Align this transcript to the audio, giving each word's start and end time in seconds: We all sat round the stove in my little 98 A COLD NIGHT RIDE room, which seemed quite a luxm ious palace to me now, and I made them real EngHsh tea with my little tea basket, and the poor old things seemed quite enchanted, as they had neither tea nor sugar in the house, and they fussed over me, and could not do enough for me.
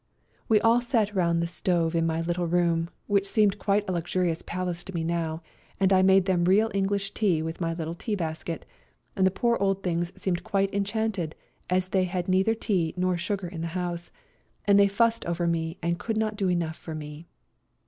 We 0.49 0.59
all 0.61 0.81
sat 0.81 1.13
round 1.13 1.43
the 1.43 1.45
stove 1.45 1.93
in 1.93 2.07
my 2.07 2.21
little 2.21 2.47
98 2.47 2.47
A 2.47 2.49
COLD 2.49 2.49
NIGHT 2.49 2.57
RIDE 2.57 2.65
room, 2.65 2.89
which 3.05 3.27
seemed 3.27 3.59
quite 3.59 3.87
a 3.87 3.93
luxm 3.93 4.25
ious 4.29 4.41
palace 4.41 4.83
to 4.85 4.95
me 4.95 5.03
now, 5.03 5.43
and 5.79 5.93
I 5.93 6.01
made 6.01 6.25
them 6.25 6.43
real 6.45 6.71
EngHsh 6.71 7.13
tea 7.13 7.43
with 7.43 7.61
my 7.61 7.75
little 7.75 7.93
tea 7.93 8.15
basket, 8.15 8.65
and 9.15 9.27
the 9.27 9.29
poor 9.29 9.57
old 9.59 9.83
things 9.83 10.11
seemed 10.19 10.43
quite 10.43 10.73
enchanted, 10.73 11.35
as 11.69 11.89
they 11.89 12.05
had 12.05 12.27
neither 12.27 12.55
tea 12.55 12.95
nor 12.97 13.15
sugar 13.15 13.47
in 13.47 13.61
the 13.61 13.67
house, 13.77 14.09
and 14.65 14.79
they 14.79 14.87
fussed 14.87 15.23
over 15.27 15.45
me, 15.45 15.77
and 15.83 15.99
could 15.99 16.17
not 16.17 16.35
do 16.35 16.49
enough 16.49 16.77
for 16.77 16.95
me. 16.95 17.27